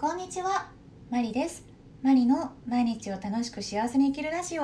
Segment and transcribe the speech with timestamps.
[0.00, 0.70] こんにちは、
[1.10, 1.62] マリです。
[2.00, 4.62] マリの毎日を楽しく幸せに生きるラジオ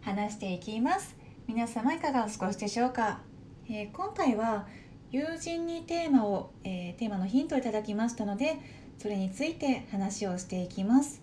[0.00, 1.14] 話していきます。
[1.46, 3.20] 皆様いかがお過ごしでしょうか、
[3.68, 4.66] えー、今回は
[5.10, 8.56] 友人にテーマを、えー、テーマのヒントをいただきましたので、
[8.96, 11.20] それについて話をしていきます。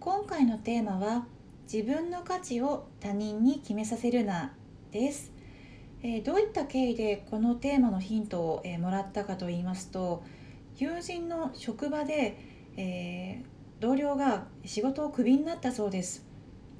[0.00, 1.28] 今回のテーマは
[1.72, 4.54] 自分の価値を他人に決めさせるな
[4.90, 5.30] です。
[6.02, 10.24] えー、どういった経緯でこのテーマのヒントを、えもらったかと言いますと
[10.78, 16.24] 友人の職場でえー、同僚が仕事をクビになったそうです、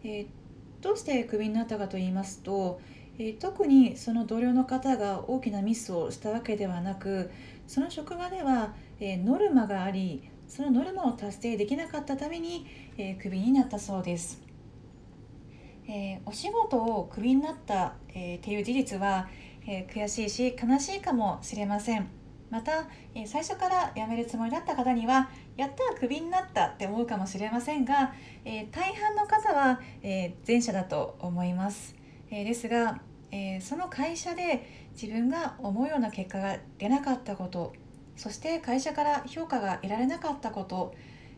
[0.04, 0.26] えー、
[0.80, 2.80] どうしてクビになったかと言いますと、
[3.18, 7.30] えー、特にその同僚の方が大きなミスをしたわけではなく
[7.66, 12.64] その職場では、えノルマがありそのノルマを達成できなかったために、
[12.96, 14.40] えクビになったそうです、
[15.86, 19.28] えお仕事をクビになった、えっていう事実は、
[19.66, 22.17] え悔しいし悲しいかもしれません。
[22.50, 31.94] また、え最初から辞めるつもりだった方にはやったらクビになったって思うかもしれませんが、え、大半の方は、え、前者だと思います、
[32.30, 37.74] え、ですが、えその会社で自分が思うような結果が出なかったこと
[38.16, 40.94] そして会社から評価が得られなかったこと、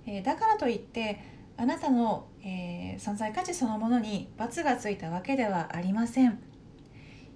[0.06, 1.20] えだからといって
[1.56, 6.40] あなたの、え存在価値そのものに罰がついたわけではありません。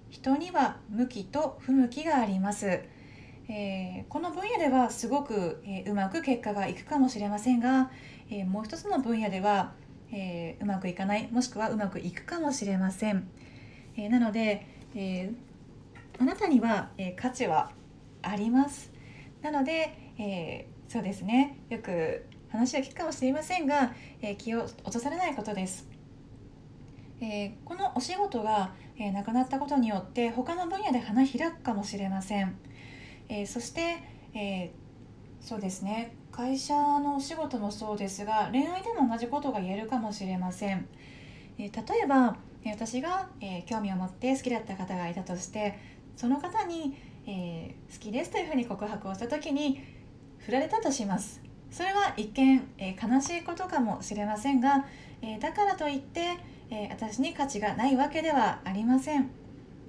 [0.09, 2.81] 人には向きと不向きがあります。
[3.47, 7.91] えー、この分野ではすごく、えー、うまく結果がいくかもしれませんが、
[8.29, 9.73] えー、もう一つの分野では、
[10.11, 13.27] えうまくいかないもしくはうまくいくかもしれません、
[13.97, 14.65] えなので、
[14.95, 15.31] え
[16.19, 17.71] あなたには、え価値は
[18.21, 18.91] あります。
[19.41, 21.57] なので、えそうですね。
[21.69, 25.87] よく話は聞くかもしれませんが、え気を落とされないことです、
[27.19, 32.55] えこのお仕事が、えなくなったことによって他の分野で花開くかもしれません。
[33.29, 33.97] えー、そして、
[34.33, 36.15] えー、そうですね。
[36.31, 40.85] 会社のお仕事もそうですが恋愛でも同じことが言えるかもしれません、
[41.57, 45.77] えー、例えば私が、え興味を持って好きだった方がいたとして
[46.15, 46.97] その方に、
[47.27, 49.83] え好きですというふうに告白をした時に
[50.39, 51.41] 振られたとします。
[51.69, 54.85] それは一見、え悲しいことかもしれませんが、
[55.21, 56.37] えだからといって、
[56.71, 59.29] え私に価値がないわけではありません、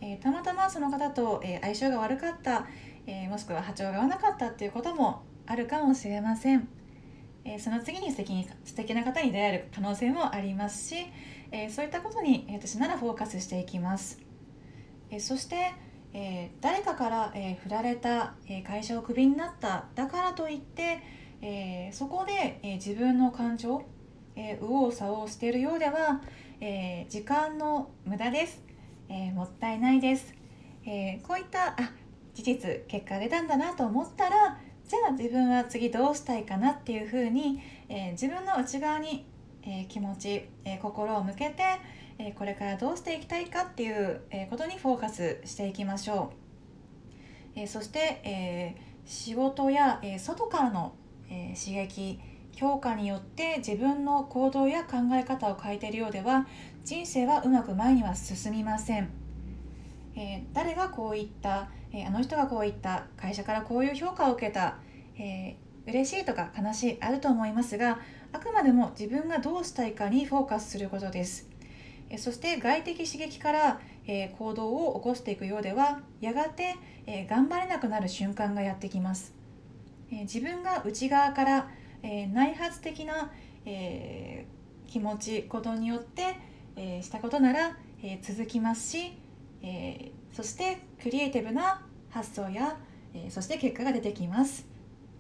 [0.03, 2.67] えたまたまその方と、え相性が悪かった、
[3.07, 6.69] えー、もしくは波長が合わなかったっていうこともあるかもしれません、
[7.45, 11.07] えー、その次に素敵に素敵な方に出会える可能性もありますし、
[11.53, 14.21] えー、そういったことに私ならフォーカスしていきます、
[15.11, 15.73] えそして、
[16.13, 21.01] え誰かから、え振られた、え会社をクビになっただからといって、
[21.43, 23.85] えそこで、え自分の感情、
[24.35, 26.23] え右往左往しているようでは、
[26.61, 28.63] え時間の無駄です、
[29.09, 30.35] えもったいないです、
[30.85, 31.93] えこういったあ
[32.37, 39.25] 事実結果が出たんだなと思ったらじゃあ自分は次どうしたいかなっていうふうに、えー、自分の内側に、
[39.63, 41.63] えー、気持ち、えー、心を向けて、
[42.19, 46.33] えこれからどうしていきたいかっていう、えことにフォーカスしていきましょ
[47.57, 50.95] う、えそして、え仕事や、え外からの、
[51.29, 52.19] え刺激
[52.55, 56.47] 評価によって自分の行動や考え方を変えているようでは
[56.85, 59.11] 人生はうまく前には進みません、
[60.17, 64.77] え誰がこういったえー、あの人がこう言った会社からこういう評価を受けた、
[65.19, 67.99] えー、嬉しいとか悲しいあると思いますが
[68.33, 71.49] あくまでも自分がどうしたいかにフォーカスすることです、
[72.11, 76.75] えー、そして外的刺激から、えー、行動を起こしていくようではやがて、
[77.07, 79.35] えー、頑張れなくなる瞬間がやってきます、
[80.11, 81.71] えー、自分が内側から、
[82.03, 83.33] えー、内発的な、
[83.65, 86.37] えー、気持ちことによって、
[86.77, 89.13] えー、したことなら、えー、続きますし、
[89.63, 92.79] えー、そしてクリエイティブな発想や、
[93.15, 94.67] えー、そして結果が出てきます、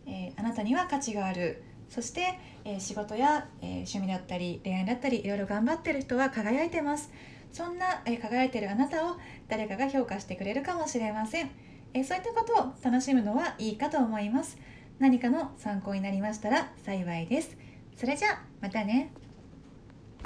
[0.06, 1.62] えー、あなたには価値がある。
[1.88, 7.12] そして、え、仕事や、え趣味だったり恋愛だったりいろいろ頑張ってる人は輝いてます。
[7.52, 9.16] そんな、え輝いてるあなたを
[9.48, 11.50] 誰かが評価してくれるかもしれません、
[11.94, 14.58] えそういったことを楽しむのはいいかと思います。
[14.98, 17.56] 何かの参考になりましたら幸いです。
[17.96, 19.12] それじゃあまたね。